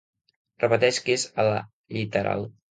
[0.63, 1.63] Repeteix que és a la
[1.99, 2.53] lliteral.